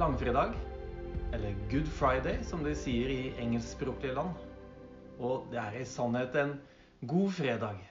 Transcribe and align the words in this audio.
langfredag, 0.00 0.54
eller 1.32 1.54
Good 1.70 1.88
Friday 1.88 2.38
som 2.44 2.62
de 2.64 2.72
sier 2.72 3.10
i 3.12 3.32
engelskspråklige 3.42 4.14
land. 4.16 4.30
Og 5.20 5.50
det 5.52 5.58
er 5.60 5.74
i 5.76 5.82
sannhet 5.84 6.36
en 6.40 6.54
god 7.10 7.34
fredag. 7.36 7.82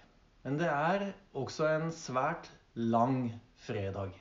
Men 0.42 0.58
det 0.58 0.72
er 0.72 1.04
også 1.38 1.68
en 1.70 1.92
svært 1.94 2.50
lang 2.74 3.28
fredag. 3.62 4.16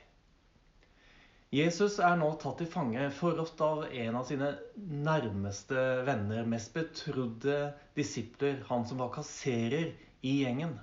Jesus 1.49 1.97
er 1.97 2.19
nå 2.19 2.27
tatt 2.37 2.59
til 2.61 2.69
fange, 2.69 3.07
forrådt 3.17 3.63
av 3.65 3.81
en 3.87 4.19
av 4.19 4.27
sine 4.29 4.51
nærmeste 4.77 5.85
venner, 6.05 6.45
mest 6.45 6.75
betrodde 6.77 7.71
disipler, 7.97 8.61
han 8.69 8.85
som 8.85 9.01
var 9.01 9.09
kasserer 9.17 9.95
i 10.21 10.35
gjengen. 10.43 10.77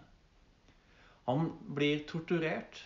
Han 1.31 1.53
blir 1.79 2.03
torturert, 2.11 2.83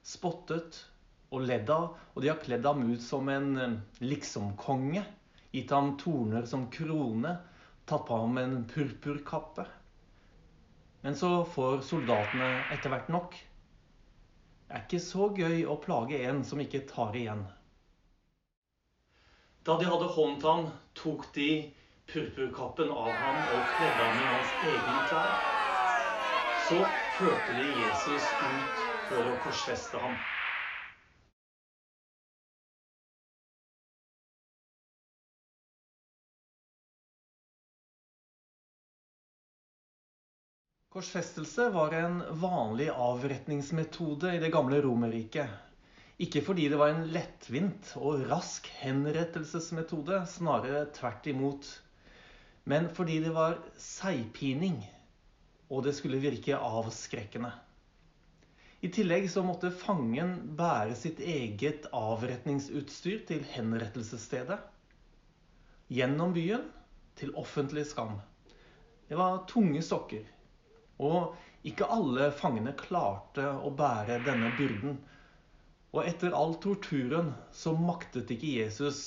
spottet 0.00 0.86
og 1.32 1.46
ledd 1.48 1.70
av, 1.72 1.88
og 2.12 2.22
de 2.22 2.30
har 2.30 2.40
kledd 2.42 2.66
ham 2.68 2.84
ut 2.90 3.02
som 3.02 3.28
en 3.32 3.50
eh, 3.58 3.78
liksom-konge. 4.04 5.04
Gitt 5.52 5.72
ham 5.74 5.94
torner 6.00 6.46
som 6.48 6.68
krone, 6.72 7.36
tatt 7.88 8.04
på 8.08 8.18
ham 8.22 8.38
en 8.40 8.58
purpurkappe. 8.68 9.66
Men 11.02 11.16
så 11.18 11.32
får 11.44 11.82
soldatene 11.88 12.50
etter 12.72 12.92
hvert 12.92 13.10
nok. 13.12 13.34
Det 14.68 14.78
er 14.78 14.84
ikke 14.86 15.02
så 15.04 15.28
gøy 15.36 15.64
å 15.68 15.80
plage 15.82 16.20
en 16.24 16.44
som 16.48 16.60
ikke 16.62 16.86
tar 16.88 17.16
igjen. 17.18 17.42
Da 19.66 19.76
de 19.78 19.86
hadde 19.86 20.10
håndt 20.14 20.46
ham, 20.48 20.68
tok 20.98 21.26
de 21.34 21.50
purpurkappen 22.10 22.90
av 22.90 23.18
ham 23.20 23.44
og 23.46 23.68
kledde 23.74 24.04
ham 24.04 24.20
i 24.22 24.28
hans 24.30 24.54
egne 24.60 25.04
klær. 25.06 25.42
Så 26.52 26.80
førte 27.12 27.54
de 27.56 27.66
Jesus 27.82 28.32
ut 28.40 28.82
for 29.08 29.28
å 29.28 29.38
korsfeste 29.42 30.00
ham. 30.02 30.18
Korsfestelse 40.92 41.70
var 41.72 41.94
en 41.96 42.18
vanlig 42.36 42.90
avretningsmetode 42.90 44.34
i 44.36 44.40
det 44.42 44.50
gamle 44.52 44.76
Romerriket. 44.84 45.48
Ikke 46.20 46.42
fordi 46.44 46.66
det 46.68 46.76
var 46.76 46.90
en 46.92 47.06
lettvint 47.14 47.94
og 47.96 48.26
rask 48.28 48.68
henrettelsesmetode, 48.82 50.18
snarere 50.28 50.82
tvert 50.92 51.28
imot. 51.32 51.70
Men 52.68 52.90
fordi 52.92 53.22
det 53.24 53.32
var 53.32 53.56
seigpining, 53.80 54.82
og 55.72 55.86
det 55.86 55.94
skulle 55.96 56.20
virke 56.20 56.60
avskrekkende. 56.60 57.54
I 58.84 58.92
tillegg 58.92 59.30
så 59.32 59.46
måtte 59.48 59.72
fangen 59.72 60.36
bære 60.60 60.92
sitt 61.00 61.24
eget 61.24 61.88
avretningsutstyr 61.96 63.24
til 63.32 63.48
henrettelsesstedet. 63.54 64.60
Gjennom 65.88 66.36
byen 66.36 66.68
til 67.16 67.32
offentlig 67.32 67.88
skam. 67.88 68.18
Det 69.08 69.16
var 69.16 69.46
tunge 69.48 69.80
sokker. 69.88 70.28
Og 70.98 71.36
ikke 71.68 71.88
alle 71.94 72.30
fangene 72.34 72.74
klarte 72.78 73.46
å 73.46 73.70
bære 73.78 74.20
denne 74.26 74.50
byrden. 74.58 74.98
Og 75.92 76.06
etter 76.08 76.34
all 76.36 76.56
torturen 76.60 77.32
så 77.54 77.74
maktet 77.76 78.30
ikke 78.34 78.52
Jesus 78.58 79.02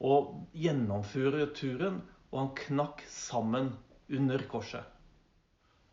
å 0.00 0.16
gjennomføre 0.56 1.50
turen, 1.56 2.00
og 2.30 2.38
han 2.38 2.52
knakk 2.62 3.02
sammen 3.10 3.72
under 4.08 4.44
korset. 4.52 4.84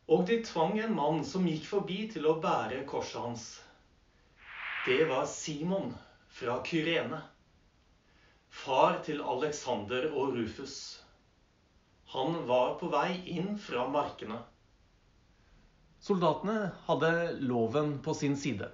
Og 0.07 0.27
de 0.27 0.37
tvang 0.45 0.77
en 0.79 0.93
mann 0.95 1.23
som 1.27 1.47
gikk 1.47 1.65
forbi 1.67 2.03
til 2.13 2.27
å 2.29 2.37
bære 2.43 2.85
korset 2.87 3.23
hans. 3.23 3.47
Det 4.85 5.01
var 5.09 5.25
Simon 5.27 5.89
fra 6.31 6.61
Kyrene. 6.63 7.19
Far 8.47 9.01
til 9.03 9.19
Alexander 9.21 10.07
og 10.13 10.37
Rufus. 10.37 10.77
Han 12.13 12.39
var 12.47 12.77
på 12.79 12.87
vei 12.93 13.17
inn 13.35 13.57
fra 13.59 13.83
markene. 13.91 14.39
Soldatene 16.07 16.69
hadde 16.85 17.11
loven 17.43 17.97
på 18.03 18.13
sin 18.15 18.37
side. 18.39 18.69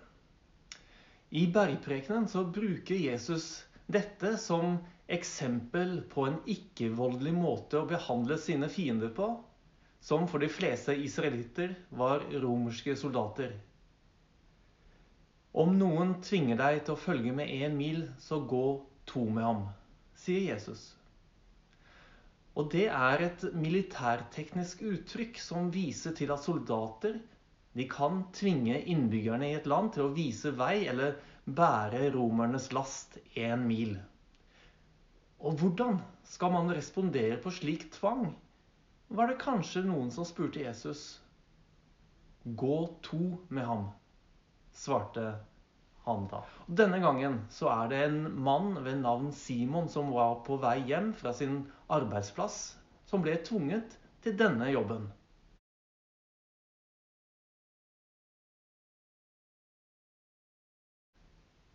I 1.33 1.47
bergprekenen 1.49 2.27
så 2.29 2.44
bruker 2.45 2.95
Jesus 2.95 3.63
dette 3.89 4.35
som 4.38 4.77
eksempel 5.09 5.95
på 6.11 6.27
en 6.27 6.38
ikke-voldelig 6.45 7.33
måte 7.33 7.79
å 7.81 7.88
behandle 7.89 8.38
sine 8.38 8.69
fiender 8.69 9.09
på, 9.17 9.31
som 10.03 10.27
for 10.29 10.44
de 10.44 10.51
fleste 10.51 10.94
israelitter 10.94 11.73
var 11.89 12.21
romerske 12.44 12.94
soldater. 12.99 13.55
Om 15.57 15.73
noen 15.79 16.15
tvinger 16.21 16.61
deg 16.61 16.83
til 16.83 16.94
å 16.94 17.01
følge 17.01 17.33
med 17.33 17.50
én 17.50 17.73
mil, 17.77 18.05
så 18.21 18.44
gå 18.45 18.65
to 19.09 19.25
med 19.25 19.47
ham, 19.47 19.65
sier 20.21 20.53
Jesus. 20.53 20.91
Og 22.53 22.69
det 22.69 22.85
er 22.93 23.23
et 23.25 23.45
militærteknisk 23.57 24.83
uttrykk 24.85 25.39
som 25.41 25.71
viser 25.73 26.13
til 26.17 26.33
at 26.33 26.43
soldater 26.45 27.17
de 27.73 27.85
kan 27.89 28.27
tvinge 28.37 28.77
innbyggerne 28.93 29.49
i 29.49 29.55
et 29.57 29.69
land 29.69 29.95
til 29.95 30.05
å 30.05 30.13
vise 30.13 30.51
vei 30.53 30.83
eller 30.89 31.15
bære 31.45 32.11
romernes 32.13 32.69
last 32.77 33.17
én 33.33 33.65
mil. 33.65 33.95
Og 35.41 35.57
hvordan 35.59 35.97
skal 36.29 36.53
man 36.53 36.69
respondere 36.71 37.39
på 37.41 37.51
slik 37.51 37.89
tvang? 37.97 38.29
Var 39.09 39.31
det 39.31 39.41
kanskje 39.41 39.83
noen 39.87 40.13
som 40.13 40.25
spurte 40.25 40.61
Jesus? 40.61 41.01
Gå 42.45 42.77
to 43.03 43.23
med 43.49 43.65
ham, 43.65 43.89
svarte 44.77 45.25
han 46.05 46.25
da. 46.31 46.43
Og 46.67 46.77
denne 46.79 46.99
gangen 47.03 47.41
så 47.53 47.69
er 47.73 47.91
det 47.91 48.01
en 48.05 48.23
mann 48.45 48.77
ved 48.85 49.01
navn 49.01 49.31
Simon 49.35 49.89
som 49.91 50.13
var 50.15 50.41
på 50.47 50.57
vei 50.61 50.77
hjem 50.89 51.13
fra 51.17 51.33
sin 51.35 51.63
arbeidsplass, 51.93 52.61
som 53.09 53.23
ble 53.25 53.35
tvunget 53.45 53.97
til 54.23 54.37
denne 54.39 54.71
jobben. 54.73 55.09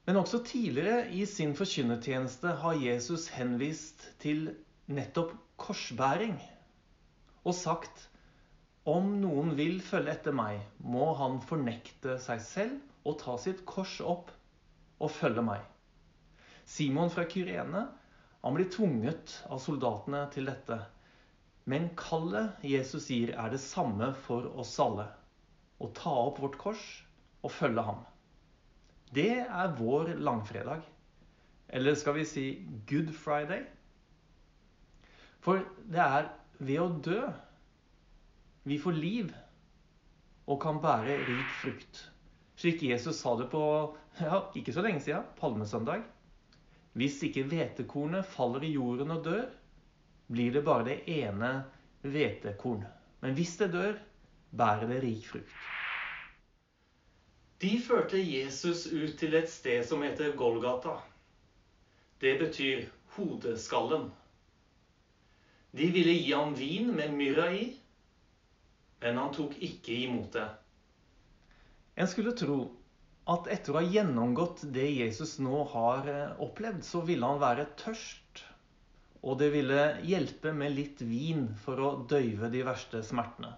Men 0.08 0.16
også 0.16 0.40
tidligere 0.44 1.10
i 1.12 1.26
sin 1.28 1.52
forkynnertjeneste 1.56 2.54
har 2.62 2.78
Jesus 2.80 3.26
henvist 3.36 4.06
til 4.22 4.46
nettopp 4.88 5.34
korsbæring 5.60 6.38
og 7.44 7.52
sagt 7.52 8.06
om 8.88 9.10
noen 9.20 9.52
vil 9.58 9.82
følge 9.84 10.14
etter 10.14 10.32
meg, 10.32 10.62
må 10.80 11.10
han 11.18 11.42
fornekte 11.44 12.16
seg 12.24 12.40
selv 12.40 13.04
og 13.04 13.18
ta 13.20 13.36
sitt 13.42 13.60
kors 13.68 13.98
opp 14.00 14.32
og 14.96 15.12
følge 15.12 15.44
meg. 15.44 15.60
Simon 16.64 17.12
fra 17.12 17.26
Kyrene 17.28 17.84
han 18.42 18.54
blir 18.54 18.70
tvunget 18.70 19.34
av 19.50 19.60
soldatene 19.62 20.24
til 20.34 20.48
dette. 20.50 20.78
Men 21.68 21.90
kallet 21.98 22.62
Jesus 22.64 23.08
gir, 23.10 23.34
er 23.34 23.50
det 23.52 23.60
samme 23.60 24.12
for 24.26 24.46
oss 24.60 24.76
alle. 24.80 25.08
Å 25.82 25.90
ta 25.94 26.14
opp 26.28 26.38
vårt 26.42 26.58
kors 26.60 26.84
og 27.42 27.52
følge 27.52 27.84
ham. 27.84 28.04
Det 29.14 29.42
er 29.42 29.74
vår 29.78 30.14
langfredag. 30.22 30.86
Eller 31.68 31.98
skal 31.98 32.16
vi 32.16 32.24
si 32.28 32.46
Good 32.88 33.12
Friday? 33.16 33.66
For 35.44 35.64
det 35.88 36.02
er 36.02 36.30
ved 36.58 36.80
å 36.82 36.88
dø 37.04 37.20
vi 38.68 38.78
får 38.80 38.96
liv 38.96 39.30
og 40.48 40.60
kan 40.60 40.80
bære 40.82 41.18
rik 41.28 41.52
frukt. 41.62 42.00
Slik 42.58 42.82
Jesus 42.82 43.20
sa 43.20 43.34
det 43.38 43.46
på 43.52 43.62
ja, 44.18 44.40
ikke 44.58 44.74
så 44.74 44.82
lenge 44.84 45.00
siden, 45.04 45.28
palmesøndag. 45.38 46.02
Hvis 46.98 47.20
ikke 47.22 47.46
hvetekornet 47.46 48.26
faller 48.26 48.64
i 48.66 48.72
jorden 48.74 49.12
og 49.14 49.24
dør, 49.24 49.44
blir 50.26 50.52
det 50.56 50.64
bare 50.66 50.86
det 50.88 50.96
ene 51.14 51.50
hvetekorn. 52.02 52.82
Men 53.22 53.36
hvis 53.38 53.56
det 53.60 53.72
dør, 53.72 53.98
bærer 54.50 54.88
det 54.90 55.02
rik 55.04 55.26
frukt. 55.30 55.52
De 57.62 57.70
førte 57.82 58.18
Jesus 58.18 58.86
ut 58.86 59.16
til 59.18 59.34
et 59.34 59.50
sted 59.50 59.82
som 59.86 60.02
heter 60.02 60.34
Golgata. 60.38 60.96
Det 62.22 62.36
betyr 62.38 62.86
hodeskallen. 63.16 64.10
De 65.70 65.90
ville 65.94 66.14
gi 66.14 66.32
ham 66.32 66.54
vin 66.58 66.90
med 66.94 67.14
myrra 67.14 67.48
i, 67.54 67.66
men 69.02 69.18
han 69.18 69.34
tok 69.34 69.54
ikke 69.62 70.02
imot 70.06 70.32
det. 70.34 70.48
En 71.98 72.10
skulle 72.10 72.34
tro 72.38 72.60
at 73.28 73.48
etter 73.52 73.74
å 73.74 73.80
ha 73.80 73.84
gjennomgått 73.84 74.62
det 74.72 74.86
Jesus 74.88 75.36
nå 75.44 75.62
har 75.74 76.08
eh, 76.08 76.36
opplevd, 76.44 76.84
så 76.84 77.02
ville 77.04 77.28
han 77.28 77.40
være 77.42 77.68
tørst. 77.80 78.44
Og 79.20 79.36
det 79.40 79.50
ville 79.52 79.82
hjelpe 80.06 80.54
med 80.56 80.72
litt 80.76 81.02
vin 81.04 81.48
for 81.64 81.82
å 81.82 81.90
døyve 82.08 82.48
de 82.52 82.62
verste 82.64 83.02
smertene. 83.04 83.52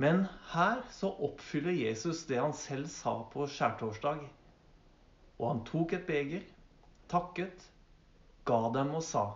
Men 0.00 0.24
her 0.50 0.80
så 0.90 1.12
oppfyller 1.22 1.76
Jesus 1.76 2.24
det 2.26 2.40
han 2.40 2.56
selv 2.58 2.88
sa 2.90 3.20
på 3.30 3.46
skjærtorsdag. 3.46 4.24
Og 5.38 5.44
han 5.46 5.62
tok 5.68 5.94
et 5.94 6.08
beger, 6.08 6.42
takket, 7.12 7.68
ga 8.48 8.58
dem 8.74 8.90
og 8.98 9.04
sa, 9.06 9.28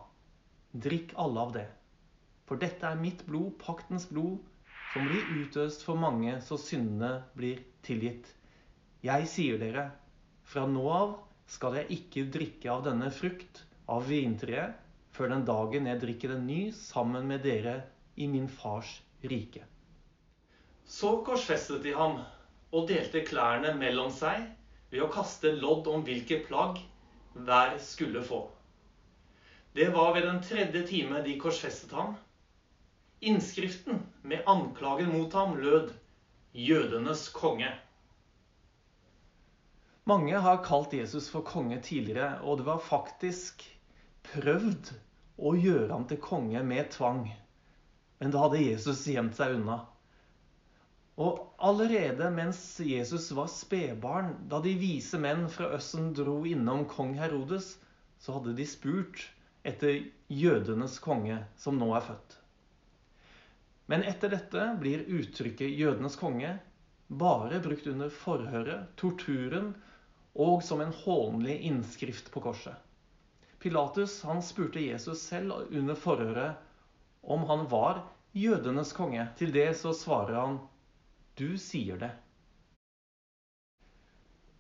drikk 0.75 1.15
alle 1.21 1.45
av 1.45 1.55
det. 1.55 1.69
For 2.49 2.59
dette 2.59 2.89
er 2.89 2.99
mitt 2.99 3.23
blod, 3.29 3.55
paktens 3.63 4.09
blod, 4.11 4.41
som 4.91 5.07
blir 5.07 5.31
utøst 5.45 5.85
for 5.87 6.01
mange 6.01 6.41
så 6.43 6.59
syndene 6.59 7.21
blir 7.39 7.63
tilgitt. 7.87 8.33
Jeg 9.07 9.29
sier 9.31 9.61
dere, 9.63 9.85
fra 10.43 10.65
nå 10.67 10.83
av 10.91 11.11
skal 11.47 11.77
jeg 11.79 11.99
ikke 12.01 12.25
drikke 12.35 12.71
av 12.73 12.81
denne 12.89 13.13
frukt 13.15 13.61
av 13.87 14.09
vintreet 14.11 14.75
før 15.15 15.31
den 15.33 15.45
dagen 15.47 15.87
jeg 15.87 16.01
drikker 16.03 16.35
den 16.35 16.49
ny 16.49 16.59
sammen 16.75 17.29
med 17.31 17.45
dere 17.47 17.77
i 18.19 18.27
min 18.27 18.49
fars 18.51 18.97
rike. 19.23 19.63
Så 20.83 21.15
korsfestet 21.23 21.87
de 21.87 21.95
ham 21.95 22.19
og 22.75 22.91
delte 22.91 23.23
klærne 23.29 23.71
mellom 23.79 24.11
seg 24.19 24.45
ved 24.91 25.05
å 25.05 25.11
kaste 25.15 25.55
lodd 25.55 25.87
om 25.95 26.03
hvilke 26.07 26.43
plagg 26.49 26.83
hver 27.39 27.79
skulle 27.85 28.27
få. 28.27 28.43
Det 29.79 29.93
var 29.95 30.15
ved 30.17 30.27
den 30.27 30.43
tredje 30.43 30.83
time 30.91 31.23
de 31.23 31.39
korsfestet 31.39 31.95
ham. 31.95 32.17
Innskriften 33.23 34.03
med 34.23 34.43
anklagen 34.51 35.15
mot 35.15 35.33
ham 35.39 35.55
lød 35.63 35.93
'Jødenes 36.55 37.29
konge'. 37.31 37.77
Mange 40.09 40.39
har 40.41 40.63
kalt 40.65 40.95
Jesus 40.97 41.27
for 41.29 41.45
konge 41.45 41.77
tidligere, 41.85 42.39
og 42.41 42.61
det 42.61 42.65
var 42.65 42.81
faktisk 42.81 43.61
prøvd 44.31 44.89
å 45.37 45.51
gjøre 45.53 45.91
ham 45.93 46.07
til 46.09 46.21
konge 46.25 46.63
med 46.65 46.89
tvang. 46.95 47.27
Men 48.17 48.33
da 48.33 48.47
hadde 48.47 48.63
Jesus 48.63 49.03
gjemt 49.05 49.37
seg 49.37 49.59
unna. 49.59 49.83
Og 51.21 51.43
allerede 51.61 52.31
mens 52.33 52.61
Jesus 52.81 53.27
var 53.37 53.51
spedbarn, 53.53 54.31
da 54.49 54.63
de 54.65 54.73
vise 54.81 55.21
menn 55.21 55.45
fra 55.53 55.69
Østen 55.77 56.15
dro 56.17 56.39
innom 56.49 56.87
kong 56.89 57.13
Herodes, 57.19 57.75
så 58.17 58.39
hadde 58.39 58.55
de 58.57 58.65
spurt 58.71 59.27
etter 59.69 60.07
jødenes 60.33 60.97
konge, 61.05 61.37
som 61.61 61.77
nå 61.77 61.91
er 61.99 62.07
født. 62.07 62.39
Men 63.93 64.07
etter 64.09 64.33
dette 64.33 64.71
blir 64.81 65.05
uttrykket 65.05 65.69
'jødenes 65.69 66.17
konge' 66.17 66.57
bare 67.09 67.61
brukt 67.61 67.87
under 67.93 68.09
forhøret, 68.09 68.89
torturen 68.97 69.75
og 70.39 70.63
som 70.63 70.81
en 70.81 70.95
hånlig 70.95 71.59
innskrift 71.67 72.31
på 72.31 72.43
korset. 72.45 72.77
Pilatus 73.59 74.21
han 74.23 74.43
spurte 74.43 74.81
Jesus 74.81 75.25
selv 75.27 75.67
under 75.75 75.99
forhøret 75.99 76.55
om 77.23 77.43
han 77.49 77.67
var 77.71 78.05
jødenes 78.39 78.93
konge. 78.95 79.27
Til 79.39 79.53
det 79.53 79.73
så 79.77 79.93
svarer 79.93 80.39
han, 80.41 80.59
'Du 81.35 81.59
sier 81.59 81.99
det'. 81.99 82.15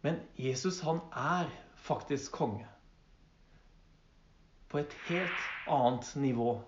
Men 0.02 0.20
Jesus 0.36 0.80
han 0.80 1.00
er 1.12 1.46
faktisk 1.74 2.32
konge. 2.32 2.66
På 4.68 4.78
et 4.78 4.92
helt 5.08 5.46
annet 5.68 6.16
nivå. 6.16 6.60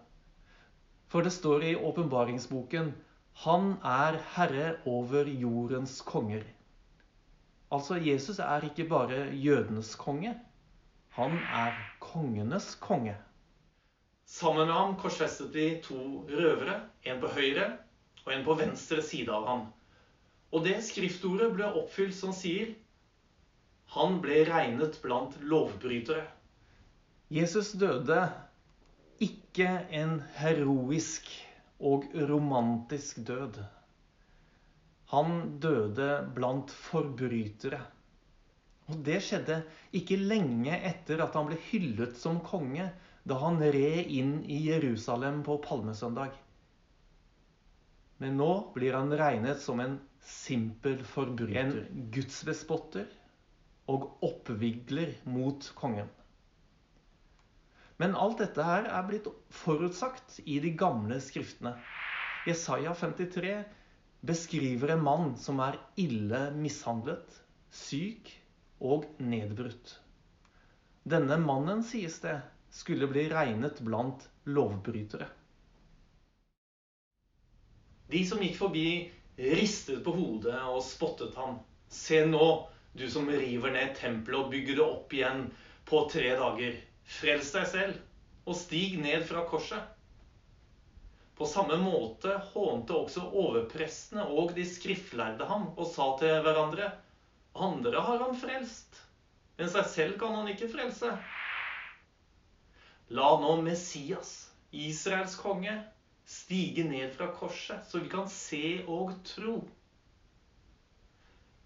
For 1.08 1.22
det 1.22 1.32
står 1.32 1.62
i 1.62 1.74
åpenbaringsboken 1.74 2.94
'Han 3.34 3.76
er 3.82 4.22
herre 4.36 4.76
over 4.86 5.24
jordens 5.24 6.00
konger'. 6.02 6.59
Altså, 7.70 7.96
Jesus 7.96 8.38
er 8.38 8.64
ikke 8.66 8.88
bare 8.90 9.30
jødenes 9.34 9.94
konge. 9.94 10.34
Han 11.16 11.36
er 11.54 11.72
kongenes 12.00 12.74
konge. 12.80 13.16
Sammen 14.26 14.66
med 14.66 14.74
ham 14.74 14.96
korsfestet 14.96 15.52
de 15.54 15.80
to 15.82 15.98
røvere, 16.30 16.80
en 17.04 17.20
på 17.20 17.30
høyre 17.34 17.72
og 18.24 18.34
en 18.34 18.44
på 18.44 18.54
venstre 18.54 19.02
side 19.02 19.32
av 19.34 19.46
ham. 19.46 19.64
Og 20.52 20.64
det 20.66 20.76
skriftordet 20.86 21.50
ble 21.54 21.66
oppfylt 21.66 22.14
som 22.14 22.34
sier 22.34 22.74
han 23.90 24.20
ble 24.22 24.44
regnet 24.46 25.00
blant 25.02 25.34
lovbrytere. 25.42 26.22
Jesus 27.30 27.72
døde 27.78 28.20
ikke 29.22 29.66
en 29.90 30.20
heroisk 30.38 31.26
og 31.80 32.06
romantisk 32.30 33.18
død. 33.26 33.58
Han 35.10 35.58
døde 35.62 36.10
blant 36.36 36.70
forbrytere. 36.70 37.80
Og 38.90 39.00
Det 39.06 39.20
skjedde 39.22 39.60
ikke 39.94 40.18
lenge 40.18 40.74
etter 40.74 41.22
at 41.22 41.34
han 41.38 41.48
ble 41.48 41.58
hyllet 41.70 42.18
som 42.18 42.40
konge, 42.46 42.88
da 43.26 43.36
han 43.42 43.58
red 43.60 44.10
inn 44.10 44.40
i 44.50 44.60
Jerusalem 44.68 45.42
på 45.46 45.58
palmesøndag. 45.66 46.34
Men 48.20 48.36
nå 48.40 48.50
blir 48.74 48.96
han 48.98 49.12
regnet 49.16 49.62
som 49.62 49.80
en 49.82 49.98
simpel 50.26 51.02
forbryter, 51.12 51.60
en 51.60 52.08
gudsbespotter 52.14 53.06
og 53.90 54.08
oppvigler 54.26 55.14
mot 55.26 55.70
kongen. 55.78 56.10
Men 58.00 58.14
alt 58.16 58.40
dette 58.40 58.64
her 58.64 58.86
er 58.88 59.06
blitt 59.08 59.26
forutsagt 59.52 60.38
i 60.48 60.58
de 60.62 60.72
gamle 60.78 61.18
skriftene. 61.20 61.74
Jesaja 62.48 62.94
53 62.96 63.56
beskriver 64.20 64.94
en 64.94 65.02
mann 65.04 65.36
som 65.40 65.60
er 65.64 65.78
ille 66.00 66.50
mishandlet, 66.56 67.40
syk 67.72 68.30
og 68.80 69.06
nedbrutt. 69.22 69.96
Denne 71.08 71.38
mannen, 71.40 71.82
sies 71.86 72.18
det, 72.24 72.36
skulle 72.70 73.08
bli 73.10 73.28
regnet 73.32 73.80
blant 73.84 74.26
lovbrytere. 74.46 75.26
De 78.10 78.20
som 78.26 78.42
gikk 78.42 78.58
forbi, 78.58 78.86
ristet 79.38 80.02
på 80.04 80.12
hodet 80.14 80.58
og 80.68 80.82
spottet 80.84 81.36
ham. 81.38 81.60
Se 81.90 82.20
nå, 82.26 82.46
du 82.92 83.06
som 83.10 83.28
river 83.30 83.72
ned 83.74 83.94
tempelet 83.98 84.40
og 84.40 84.50
bygger 84.52 84.78
det 84.78 84.84
opp 84.84 85.14
igjen 85.14 85.44
på 85.88 86.04
tre 86.10 86.32
dager. 86.38 86.76
Frels 87.20 87.52
deg 87.54 87.68
selv 87.70 88.50
og 88.50 88.58
stig 88.58 88.98
ned 89.00 89.24
fra 89.28 89.44
korset. 89.48 89.86
På 91.40 91.46
samme 91.48 91.78
måte 91.80 92.34
hånte 92.52 92.92
også 92.92 93.22
overprestene 93.32 94.26
og 94.28 94.50
de 94.52 94.66
skriftlærde 94.68 95.46
ham 95.48 95.70
og 95.72 95.86
sa 95.88 96.10
til 96.20 96.42
hverandre 96.44 96.90
andre 97.54 98.02
har 98.04 98.20
han 98.20 98.36
frelst, 98.36 98.98
men 99.56 99.70
seg 99.72 99.86
selv 99.90 100.18
kan 100.20 100.36
han 100.36 100.50
ikke 100.52 100.68
frelse. 100.70 101.14
La 103.16 103.30
nå 103.40 103.54
Messias, 103.64 104.50
Israels 104.70 105.34
konge, 105.40 105.74
stige 106.28 106.84
ned 106.86 107.10
fra 107.16 107.30
korset, 107.34 107.82
så 107.88 107.98
vi 108.04 108.12
kan 108.12 108.28
se 108.30 108.82
og 108.86 109.16
tro. 109.26 109.56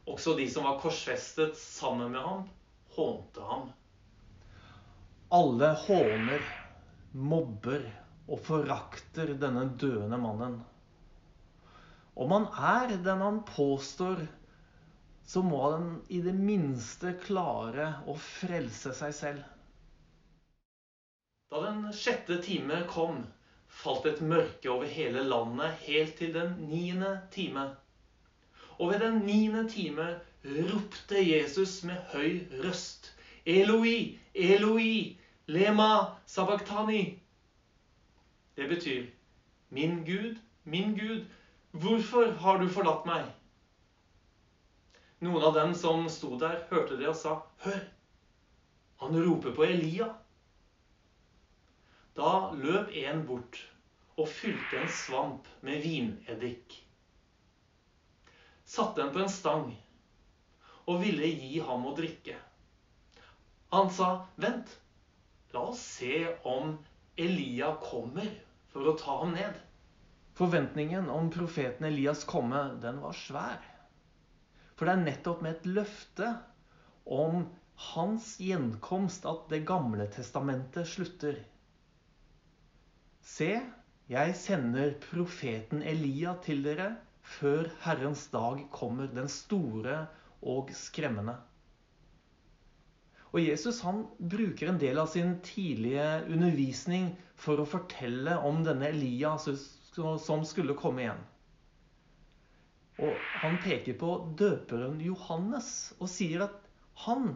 Også 0.09 0.37
de 0.38 0.47
som 0.52 0.64
var 0.71 0.78
korsfestet 0.81 1.59
sammen 1.61 2.14
med 2.14 2.25
ham, 2.25 2.47
hånte 2.97 3.45
ham. 3.50 3.69
Alle 5.35 5.75
håner, 5.85 6.49
mobber 7.12 7.85
og 8.28 8.40
forakter 8.47 9.35
denne 9.40 9.66
døende 9.81 10.19
mannen. 10.21 10.57
Om 12.14 12.33
han 12.37 12.49
er 12.71 12.97
den 13.04 13.23
han 13.25 13.43
påstår 13.49 14.23
så 15.26 15.43
må 15.43 15.61
han 15.71 15.87
i 16.09 16.21
det 16.25 16.35
minste 16.37 17.14
klare 17.25 17.88
å 18.07 18.16
frelse 18.21 18.93
seg 18.97 19.14
selv. 19.16 19.47
Da 21.52 21.62
den 21.64 21.87
sjette 21.97 22.40
time 22.45 22.83
kom, 22.90 23.23
falt 23.69 24.07
et 24.11 24.21
mørke 24.21 24.71
over 24.73 24.90
hele 24.90 25.25
landet 25.26 25.81
helt 25.87 26.16
til 26.21 26.35
den 26.37 26.54
niende 26.69 27.14
time. 27.35 27.71
Og 28.78 28.93
ved 28.93 29.04
den 29.04 29.21
niende 29.25 29.64
time 29.71 30.09
ropte 30.45 31.23
Jesus 31.23 31.81
med 31.88 32.00
høy 32.12 32.45
røst. 32.64 33.12
Eloi, 33.47 34.19
Eloi, 34.35 35.16
lema 35.47 35.90
sabachthani. 36.26 37.02
Det 38.55 38.67
betyr, 38.71 39.07
min 39.71 40.05
Gud, 40.05 40.39
min 40.65 40.95
Gud, 40.97 41.25
hvorfor 41.73 42.31
har 42.43 42.61
du 42.61 42.69
forlatt 42.71 43.07
meg? 43.09 43.27
Noen 45.25 45.43
av 45.49 45.55
dem 45.57 45.73
som 45.79 46.07
sto 46.13 46.37
der, 46.39 46.61
hørte 46.71 46.99
det 47.01 47.09
og 47.11 47.17
sa, 47.19 47.35
'Hør, 47.65 47.83
han 49.03 49.19
roper 49.27 49.55
på 49.57 49.67
Elia.' 49.67 50.13
Da 52.15 52.51
løp 52.55 52.93
en 52.95 53.25
bort 53.27 53.65
og 54.15 54.29
fylte 54.31 54.79
en 54.79 54.89
svamp 54.89 55.49
med 55.67 55.83
vineddik. 55.83 56.79
Satte 58.65 59.01
den 59.01 59.11
på 59.11 59.25
en 59.25 59.33
stang 59.33 59.67
og 60.87 61.01
ville 61.03 61.27
gi 61.27 61.59
ham 61.59 61.89
å 61.89 61.95
drikke. 61.97 62.37
Han 63.75 63.91
sa, 63.91 64.13
'Vent, 64.39 64.77
la 65.53 65.67
oss 65.73 65.83
se 65.99 66.31
om 66.45 66.77
Elia 67.16 67.76
kommer 67.83 68.26
for 68.73 68.90
å 68.90 68.97
ta 68.99 69.21
ham 69.21 69.35
ned.' 69.37 69.61
Forventningen 70.35 71.06
om 71.14 71.28
profeten 71.30 71.87
Elias 71.87 72.25
komme, 72.26 72.62
den 72.83 72.99
var 73.02 73.14
svær. 73.14 73.61
For 74.75 74.88
det 74.88 74.97
er 74.97 75.04
nettopp 75.04 75.44
med 75.47 75.54
et 75.61 75.68
løfte 75.71 76.33
om 77.06 77.44
hans 77.94 78.33
gjenkomst 78.42 79.26
at 79.30 79.47
Det 79.52 79.62
gamle 79.68 80.09
testamentet 80.11 80.90
slutter. 80.90 81.38
Se, 83.23 83.52
jeg 84.11 84.35
sender 84.37 84.97
profeten 85.06 85.83
Elia 85.87 86.35
til 86.44 86.66
dere 86.66 86.90
før 87.38 87.71
Herrens 87.87 88.26
dag 88.35 88.66
kommer, 88.75 89.06
den 89.06 89.30
store 89.33 90.02
og 90.42 90.75
skremmende. 90.76 91.38
Og 93.35 93.43
Jesus 93.43 93.81
han 93.83 94.05
bruker 94.19 94.69
en 94.71 94.79
del 94.79 94.99
av 95.03 95.09
sin 95.11 95.41
tidlige 95.43 96.07
undervisning 96.31 97.09
for 97.35 97.59
å 97.59 97.67
fortelle 97.67 98.37
om 98.47 98.61
denne 98.62 98.93
Elia 98.93 99.33
som 99.43 100.45
skulle 100.47 100.76
komme 100.79 101.03
igjen. 101.03 101.23
Og 103.03 103.25
han 103.41 103.57
peker 103.64 103.97
på 103.99 104.11
døperen 104.38 105.00
Johannes 105.03 105.69
og 105.99 106.07
sier 106.12 106.45
at 106.47 106.61
han 107.03 107.33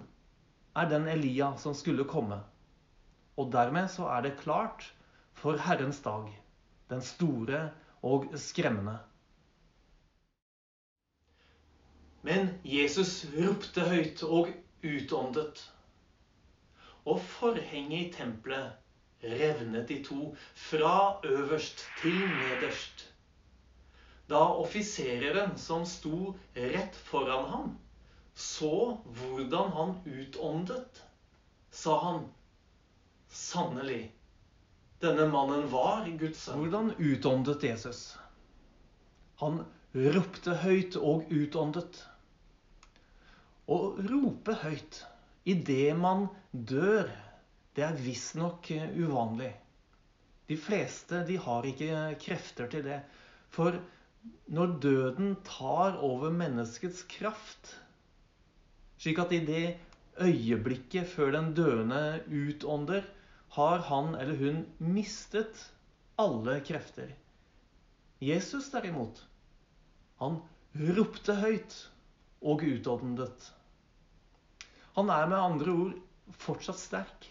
er 0.78 0.87
den 0.93 1.09
Elia 1.11 1.50
som 1.59 1.75
skulle 1.75 2.07
komme. 2.07 2.38
Og 3.35 3.50
dermed 3.50 3.90
så 3.90 4.07
er 4.14 4.23
det 4.23 4.38
klart 4.38 4.87
for 5.35 5.59
Herrens 5.59 5.99
dag, 6.05 6.31
den 6.90 7.02
store 7.02 7.73
og 8.07 8.31
skremmende. 8.38 9.00
Men 12.23 12.55
Jesus 12.62 13.25
ropte 13.35 13.83
høyt 13.90 14.23
og 14.23 14.55
utåndet. 14.83 15.64
Og 17.09 17.23
forhenget 17.25 17.99
i 18.00 18.12
tempelet 18.12 18.77
revnet 19.23 19.91
i 19.91 20.03
to, 20.05 20.35
fra 20.55 21.21
øverst 21.25 21.85
til 22.03 22.19
nederst. 22.21 23.09
Da 24.29 24.43
offisereren 24.61 25.57
som 25.59 25.87
sto 25.88 26.35
rett 26.57 26.97
foran 27.09 27.49
ham, 27.49 27.71
så 28.35 28.99
hvordan 29.19 29.73
han 29.75 29.95
utåndet, 30.07 31.03
sa 31.71 31.97
han 32.05 32.21
sannelig, 33.29 34.12
denne 35.03 35.29
mannen 35.31 35.67
var 35.73 36.07
Guds 36.19 36.45
sønn. 36.45 36.61
Hvordan 36.61 36.93
utåndet 36.99 37.65
Jesus? 37.65 38.03
Han 39.41 39.62
ropte 39.95 40.59
høyt 40.62 40.99
og 40.99 41.31
utåndet. 41.31 42.03
Å 43.69 43.79
rope 44.11 44.57
høyt 44.62 45.03
idet 45.49 45.97
man 45.97 46.26
dør, 46.52 47.09
det 47.76 47.85
er 47.87 48.00
visstnok 48.02 48.69
uvanlig. 48.99 49.52
De 50.49 50.57
fleste 50.57 51.23
de 51.28 51.37
har 51.45 51.67
ikke 51.69 52.17
krefter 52.23 52.71
til 52.73 52.85
det. 52.87 53.02
For 53.52 53.76
når 54.52 54.78
døden 54.83 55.37
tar 55.47 55.99
over 56.05 56.33
menneskets 56.35 57.05
kraft, 57.09 57.75
slik 58.99 59.21
at 59.23 59.35
i 59.37 59.45
det 59.47 59.67
øyeblikket 60.21 61.09
før 61.09 61.33
den 61.37 61.52
døende 61.55 62.21
utånder, 62.26 63.07
har 63.57 63.85
han 63.88 64.14
eller 64.19 64.37
hun 64.37 64.64
mistet 64.78 65.62
alle 66.21 66.59
krefter. 66.67 67.12
Jesus 68.21 68.69
derimot, 68.73 69.21
han 70.19 70.40
ropte 70.99 71.37
høyt 71.38 71.76
og 72.43 72.64
utåndet. 72.67 73.52
Han 74.99 75.11
er 75.14 75.28
med 75.31 75.38
andre 75.38 75.73
ord 75.78 75.99
fortsatt 76.43 76.81
sterk. 76.81 77.26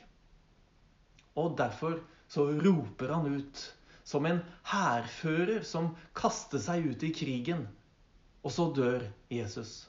Og 1.35 1.57
derfor 1.59 1.97
så 2.31 2.45
roper 2.63 3.11
han 3.11 3.27
ut 3.41 3.63
som 4.07 4.23
en 4.29 4.39
hærfører 4.71 5.65
som 5.67 5.89
kaster 6.15 6.63
seg 6.63 6.87
ut 6.93 7.03
i 7.03 7.11
krigen. 7.11 7.65
Og 8.47 8.53
så 8.55 8.69
dør 8.71 9.03
Jesus. 9.33 9.81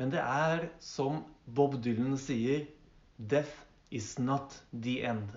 Men 0.00 0.14
det 0.14 0.22
er 0.22 0.70
som 0.80 1.20
Bob 1.44 1.76
Dylan 1.84 2.16
sier 2.20 2.64
Death 3.20 3.52
is 3.92 4.14
not 4.16 4.56
the 4.72 5.02
end. 5.04 5.36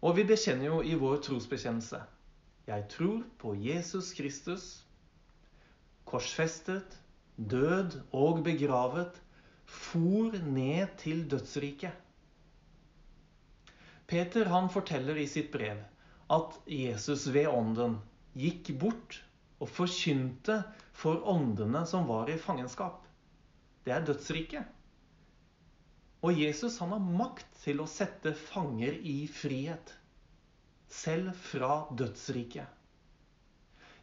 Og 0.00 0.16
vi 0.16 0.24
bekjenner 0.28 0.72
jo 0.72 0.80
i 0.80 0.96
vår 1.00 1.20
trosbekjennelse 1.28 2.00
jeg 2.64 2.86
tror 2.88 3.24
på 3.40 3.52
Jesus 3.60 4.12
Kristus, 4.16 4.64
korsfestet, 6.08 6.96
død 7.36 7.98
og 8.12 8.40
begravet, 8.44 9.20
for 9.64 10.32
ned 10.44 10.96
til 11.00 11.24
dødsriket. 11.30 11.92
Peter 14.06 14.48
han 14.52 14.68
forteller 14.72 15.16
i 15.16 15.26
sitt 15.28 15.50
brev 15.52 15.80
at 16.32 16.56
Jesus 16.68 17.26
ved 17.32 17.48
ånden 17.48 17.98
gikk 18.36 18.70
bort 18.80 19.18
og 19.60 19.70
forkynte 19.72 20.60
for 20.92 21.24
åndene 21.34 21.84
som 21.88 22.08
var 22.08 22.28
i 22.32 22.38
fangenskap. 22.40 23.00
Det 23.84 23.92
er 23.92 24.04
dødsriket. 24.04 24.64
Og 26.24 26.40
Jesus 26.40 26.78
han 26.80 26.92
har 26.96 27.12
makt 27.24 27.48
til 27.64 27.80
å 27.84 27.88
sette 27.88 28.32
fanger 28.36 28.96
i 29.00 29.24
frihet 29.28 29.92
selv 30.90 31.32
fra 31.50 31.86
dødsriket. 31.96 32.66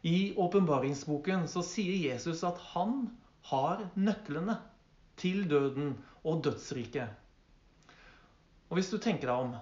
I 0.02 0.34
åpenbaringsboken 0.36 1.46
så 1.48 1.62
sier 1.62 1.94
Jesus 2.10 2.42
at 2.44 2.58
han 2.72 3.04
har 3.52 3.84
nøklene 3.94 4.56
til 5.20 5.44
døden 5.50 5.94
og 6.26 6.42
dødsriket. 6.46 7.12
Og 8.70 8.78
hvis 8.78 8.90
du 8.90 8.98
tenker 8.98 9.28
deg 9.28 9.44
om 9.46 9.54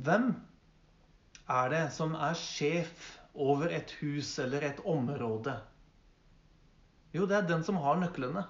Hvem 0.00 0.30
er 1.50 1.72
det 1.72 1.82
som 1.92 2.14
er 2.14 2.38
sjef 2.38 3.10
over 3.34 3.72
et 3.74 3.90
hus 4.00 4.30
eller 4.40 4.64
et 4.70 4.80
område? 4.86 5.56
Jo, 7.12 7.26
det 7.26 7.36
er 7.40 7.48
den 7.48 7.64
som 7.66 7.80
har 7.82 7.98
nøklene. 8.00 8.44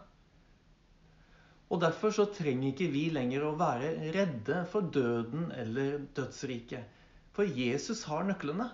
Og 1.70 1.80
Derfor 1.80 2.12
så 2.12 2.26
trenger 2.34 2.72
ikke 2.72 2.90
vi 2.92 3.06
lenger 3.14 3.46
å 3.46 3.56
være 3.58 4.12
redde 4.14 4.64
for 4.70 4.90
døden 4.92 5.48
eller 5.54 6.00
dødsriket. 6.16 6.99
For 7.40 7.48
Jesus 7.56 8.02
har 8.04 8.26
nøklene. 8.28 8.66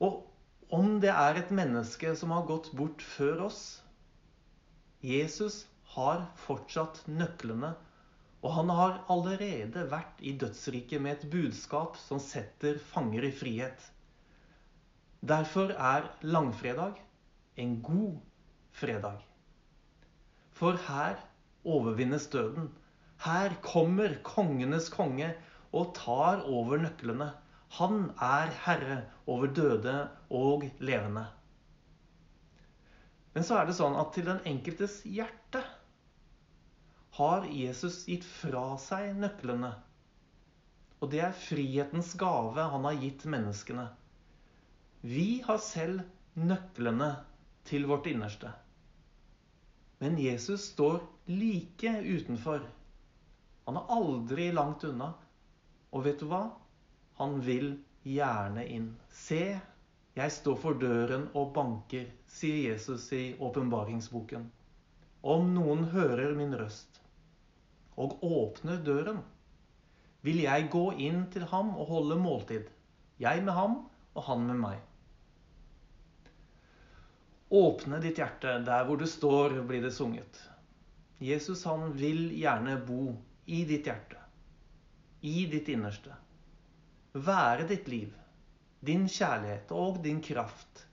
Og 0.00 0.22
om 0.72 0.94
det 1.02 1.10
er 1.12 1.36
et 1.36 1.50
menneske 1.52 2.14
som 2.16 2.30
har 2.32 2.46
gått 2.48 2.70
bort 2.72 3.02
før 3.04 3.42
oss 3.50 3.58
Jesus 5.04 5.66
har 5.92 6.22
fortsatt 6.40 7.02
nøklene, 7.08 7.74
og 8.40 8.54
han 8.56 8.72
har 8.72 8.96
allerede 9.12 9.82
vært 9.92 10.22
i 10.24 10.32
dødsriket 10.40 11.04
med 11.04 11.18
et 11.18 11.26
budskap 11.34 12.00
som 12.00 12.20
setter 12.20 12.80
fanger 12.94 13.28
i 13.28 13.32
frihet. 13.42 13.84
Derfor 15.20 15.76
er 15.76 16.08
langfredag 16.24 16.96
en 17.60 17.76
god 17.84 18.16
fredag. 18.72 19.20
For 20.56 20.80
her 20.88 21.20
overvinnes 21.64 22.30
døden. 22.32 22.72
Her 23.28 23.60
kommer 23.60 24.16
kongenes 24.24 24.88
konge 24.96 25.34
og 25.72 25.94
tar 25.96 26.44
over 26.48 26.80
nøklene. 26.80 27.30
Han 27.78 28.10
er 28.18 28.50
herre 28.64 28.96
over 29.30 29.52
døde 29.54 29.96
og 30.30 30.64
levende. 30.82 31.26
Men 33.34 33.46
så 33.46 33.60
er 33.60 33.68
det 33.68 33.76
sånn 33.78 33.94
at 33.98 34.10
til 34.16 34.26
den 34.26 34.40
enkeltes 34.50 35.00
hjerte 35.06 35.62
har 37.20 37.46
Jesus 37.46 38.02
gitt 38.10 38.26
fra 38.26 38.74
seg 38.82 39.12
nøklene. 39.18 39.70
Og 41.00 41.12
det 41.12 41.22
er 41.24 41.36
frihetens 41.36 42.12
gave 42.18 42.66
han 42.72 42.86
har 42.88 42.98
gitt 43.00 43.24
menneskene. 43.30 43.86
Vi 45.00 45.40
har 45.46 45.60
selv 45.62 46.02
nøklene 46.36 47.12
til 47.70 47.86
vårt 47.88 48.10
innerste. 48.10 48.50
Men 50.00 50.18
Jesus 50.20 50.66
står 50.72 51.00
like 51.30 51.92
utenfor. 52.02 52.64
Han 53.68 53.78
er 53.78 53.94
aldri 53.96 54.50
langt 54.52 54.84
unna. 54.88 55.12
Og 55.92 56.04
vet 56.06 56.20
du 56.20 56.28
hva? 56.30 56.48
Han 57.20 57.36
vil 57.44 57.74
gjerne 58.08 58.64
inn. 58.64 58.94
Se, 59.12 59.42
jeg 60.16 60.32
står 60.32 60.56
for 60.62 60.78
døren 60.80 61.26
og 61.36 61.50
banker, 61.56 62.06
sier 62.24 62.70
Jesus 62.70 63.10
i 63.12 63.34
åpenbaringsboken. 63.36 64.46
Om 65.20 65.50
noen 65.52 65.84
hører 65.92 66.32
min 66.38 66.56
røst 66.56 67.02
og 68.00 68.22
åpner 68.24 68.80
døren, 68.80 69.20
vil 70.24 70.40
jeg 70.40 70.70
gå 70.72 70.86
inn 71.08 71.26
til 71.34 71.44
ham 71.50 71.74
og 71.76 71.90
holde 71.92 72.16
måltid, 72.20 72.70
jeg 73.20 73.44
med 73.44 73.52
ham 73.56 73.76
og 74.14 74.24
han 74.24 74.46
med 74.48 74.62
meg. 74.62 74.78
Åpne 77.60 78.00
ditt 78.00 78.20
hjerte 78.22 78.56
der 78.64 78.88
hvor 78.88 78.96
du 78.96 79.04
står, 79.10 79.58
blir 79.68 79.84
det 79.84 79.92
sunget. 79.92 80.40
Jesus 81.20 81.66
han 81.68 81.92
vil 82.00 82.30
gjerne 82.32 82.78
bo 82.88 83.12
i 83.44 83.66
ditt 83.68 83.90
hjerte 83.90 84.16
i 85.20 85.44
ditt 85.52 85.68
innerste. 85.68 86.14
Være 87.12 87.64
ditt 87.66 87.88
liv, 87.90 88.10
din 88.86 89.08
kjærlighet 89.10 89.72
og 89.74 89.96
din 90.04 90.20
kraft, 90.22 90.84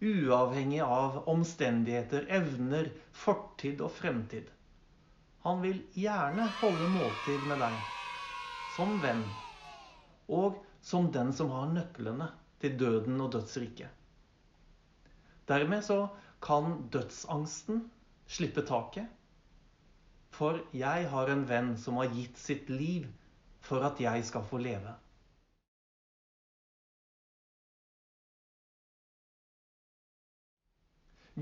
uavhengig 0.00 0.78
av 0.80 1.18
omstendigheter, 1.28 2.24
evner, 2.32 2.88
fortid 3.12 3.82
og 3.84 3.92
fremtid. 3.92 4.48
Han 5.44 5.60
vil 5.60 5.82
gjerne 5.92 6.46
holde 6.62 6.88
måltid 6.88 7.44
med 7.44 7.60
deg, 7.60 7.76
som 8.72 8.96
venn, 9.02 9.26
og 10.32 10.56
som 10.80 11.10
den 11.12 11.34
som 11.36 11.52
har 11.52 11.68
nøklene 11.74 12.30
til 12.64 12.78
døden 12.80 13.20
og 13.20 13.34
dødsriket. 13.36 13.92
Dermed 15.44 15.84
så 15.84 16.06
kan 16.40 16.86
dødsangsten 16.88 17.84
slippe 18.30 18.64
taket. 18.64 19.12
For 20.32 20.64
jeg 20.72 21.08
har 21.12 21.28
en 21.28 21.44
venn 21.44 21.74
som 21.76 22.00
har 22.00 22.12
gitt 22.16 22.40
sitt 22.40 22.72
liv 22.72 23.10
for 23.60 23.84
at 23.84 24.00
jeg 24.00 24.24
skal 24.24 24.48
få 24.48 24.64
leve. 24.64 24.96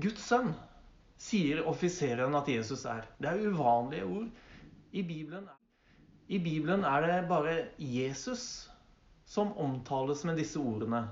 Guds 0.01 0.25
sønn, 0.29 0.53
sier 1.19 1.63
offiseren 1.67 2.35
at 2.39 2.47
Jesus 2.51 2.85
er. 2.87 3.07
Det 3.19 3.31
er 3.31 3.47
uvanlige 3.51 4.05
ord. 4.07 4.29
I 4.91 5.03
Bibelen, 5.03 5.47
I 6.27 6.39
Bibelen 6.39 6.85
er 6.85 7.05
det 7.05 7.17
bare 7.29 7.55
Jesus 7.77 8.69
som 9.29 9.51
omtales 9.57 10.23
med 10.25 10.37
disse 10.41 10.59
ordene. 10.59 11.07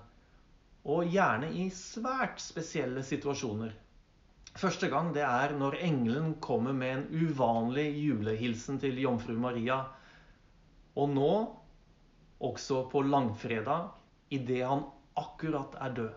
og 0.87 1.09
gjerne 1.11 1.49
i 1.51 1.67
svært 1.73 2.39
spesielle 2.39 3.01
situasjoner. 3.03 3.73
Første 4.57 4.87
gang 4.89 5.11
det 5.13 5.23
er 5.27 5.51
når 5.59 5.75
engelen 5.83 6.35
kommer 6.41 6.73
med 6.73 6.93
en 6.93 7.25
uvanlig 7.27 7.89
julehilsen 7.99 8.79
til 8.79 9.01
jomfru 9.03 9.35
Maria. 9.37 9.81
Og 10.95 11.11
nå 11.11 11.33
også 12.39 12.85
på 12.91 13.03
langfredag, 13.03 13.91
idet 14.31 14.63
han 14.65 14.85
akkurat 15.19 15.75
er 15.81 15.93
død. 15.99 16.15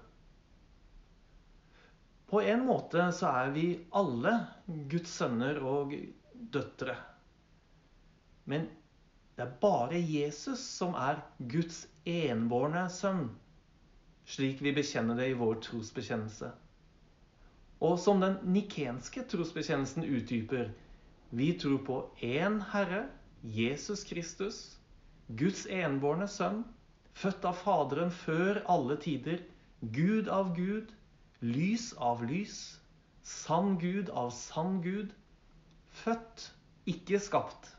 På 2.31 2.43
en 2.43 2.63
måte 2.67 3.09
så 3.13 3.31
er 3.41 3.49
vi 3.55 3.65
alle 3.99 4.37
Guds 4.91 5.17
sønner 5.19 5.57
og 5.67 5.97
døtre. 6.55 6.95
Men 8.47 8.69
det 9.35 9.47
er 9.47 9.57
bare 9.63 9.99
Jesus 9.99 10.63
som 10.63 10.95
er 10.95 11.19
Guds 11.51 11.83
enbårne 12.07 12.85
sønn, 12.93 13.25
slik 14.31 14.63
vi 14.63 14.75
bekjenner 14.77 15.19
det 15.19 15.31
i 15.33 15.39
vår 15.41 15.59
trosbekjennelse. 15.67 16.53
Og 17.81 17.97
som 17.99 18.21
den 18.23 18.37
nikenske 18.53 19.25
trosbekjennelsen 19.33 20.05
utdyper, 20.05 20.71
vi 21.31 21.53
tror 21.59 21.83
på 21.87 21.99
én 22.23 22.61
Herre, 22.71 23.07
Jesus 23.43 24.05
Kristus, 24.05 24.59
Guds 25.27 25.65
enbårne 25.67 26.29
sønn, 26.29 26.63
født 27.17 27.47
av 27.49 27.59
Faderen 27.65 28.11
før 28.13 28.63
alle 28.71 28.99
tider, 29.01 29.43
Gud 29.81 30.29
av 30.29 30.55
Gud, 30.57 30.93
lys 31.41 31.93
av 31.97 32.25
lys, 32.29 32.81
sann 33.23 33.79
Gud 33.79 34.11
av 34.11 34.31
sann 34.37 34.81
Gud, 34.85 35.13
født, 36.03 36.51
ikke 36.91 37.21
skapt, 37.21 37.71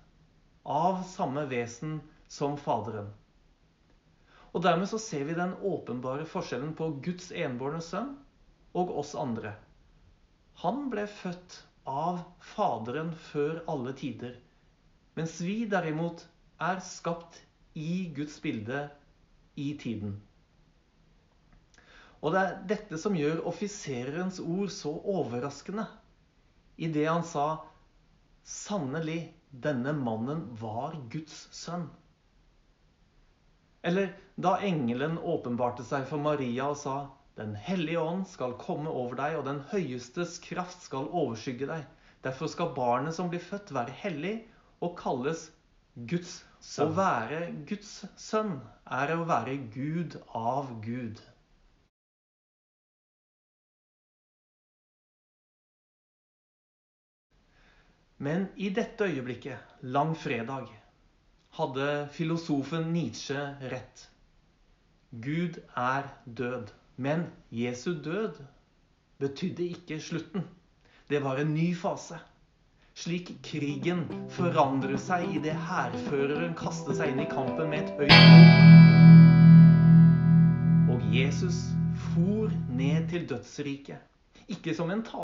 av 0.66 1.04
samme 1.06 1.44
vesen 1.50 2.00
som 2.32 2.58
Faderen. 2.58 3.10
Og 4.52 4.64
dermed 4.66 4.90
så 4.90 5.00
ser 5.00 5.28
vi 5.30 5.38
den 5.38 5.54
åpenbare 5.62 6.26
forskjellen 6.28 6.74
på 6.78 6.90
Guds 7.06 7.30
enbårne 7.32 7.82
sønn 7.86 8.16
og 8.78 8.92
oss 9.02 9.14
andre. 9.16 9.54
Han 10.64 10.90
ble 10.92 11.06
født 11.10 11.62
av 11.88 12.24
Faderen 12.54 13.14
før 13.32 13.62
alle 13.72 13.94
tider, 13.98 14.36
mens 15.18 15.38
vi 15.44 15.64
derimot 15.70 16.26
er 16.62 16.82
skapt 16.86 17.40
i 17.78 18.10
Guds 18.16 18.42
bilde 18.44 18.88
i 19.56 19.72
tiden. 19.80 20.18
Og 22.22 22.34
det 22.34 22.42
er 22.42 22.58
dette 22.70 22.98
som 23.02 23.16
gjør 23.18 23.42
offiserens 23.50 24.38
ord 24.44 24.70
så 24.74 24.94
overraskende. 24.94 25.88
I 26.78 26.90
det 26.94 27.08
han 27.10 27.26
sa 27.26 27.48
Sannelig, 28.48 29.34
denne 29.52 29.94
mannen 29.94 30.44
var 30.58 30.96
Guds 31.14 31.44
sønn. 31.54 31.88
Eller 33.86 34.14
da 34.38 34.56
engelen 34.66 35.18
åpenbarte 35.18 35.86
seg 35.86 36.08
for 36.10 36.22
Maria 36.22 36.70
og 36.72 36.78
sa 36.82 36.96
Den 37.38 37.54
hellige 37.56 38.02
ånd 38.02 38.26
skal 38.30 38.58
komme 38.62 38.92
over 38.92 39.16
deg, 39.18 39.38
og 39.40 39.46
den 39.48 39.62
høyestes 39.72 40.36
kraft 40.44 40.84
skal 40.84 41.08
overskygge 41.10 41.70
deg. 41.70 41.86
Derfor 42.26 42.52
skal 42.52 42.74
barnet 42.76 43.16
som 43.18 43.32
blir 43.32 43.42
født, 43.42 43.72
være 43.74 43.96
hellig 44.04 44.36
og 44.84 44.98
kalles 45.00 45.48
Guds 45.96 46.42
sønn. 46.60 46.92
Å 46.92 46.98
være 46.98 47.40
Guds 47.70 47.94
sønn 48.20 48.60
er 48.86 49.16
å 49.16 49.24
være 49.30 49.58
Gud 49.74 50.20
av 50.38 50.70
Gud. 50.86 51.22
Men 58.22 58.48
i 58.56 58.70
dette 58.70 59.08
øyeblikket, 59.10 59.58
langfredag, 59.82 60.68
hadde 61.58 62.08
filosofen 62.14 62.94
Nietzsche 62.94 63.40
rett. 63.72 64.10
Gud 65.12 65.58
er 65.76 66.04
død. 66.38 66.68
Men 66.98 67.24
Jesu 67.52 67.96
død 68.04 68.34
betydde 69.20 69.64
ikke 69.64 70.00
slutten. 70.00 70.42
Det 71.10 71.24
var 71.24 71.36
en 71.42 71.54
ny 71.54 71.76
fase. 71.76 72.20
Slik 72.94 73.32
krigen 73.44 74.06
forandrer 74.30 75.02
seg 75.02 75.26
idet 75.40 75.58
hærføreren 75.58 76.54
kaster 76.60 76.94
seg 76.94 77.08
inn 77.16 77.24
i 77.26 77.30
kampen 77.32 77.70
med 77.74 77.80
et 77.82 77.92
høyt 77.98 78.14
Og 80.94 81.00
Jesus 81.16 81.58
for 82.12 82.54
ned 82.70 83.10
til 83.10 83.26
dødsriket. 83.30 83.98
Ikke 84.52 84.76
som 84.78 84.92
en 84.92 85.02
tale 85.02 85.20